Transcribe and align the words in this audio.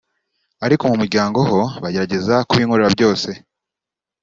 ariko 0.65 0.83
mu 0.89 0.95
muryango 1.01 1.39
ho 1.49 1.59
bagerageza 1.83 2.35
kubinkorera 2.47 2.89
byose 2.95 3.29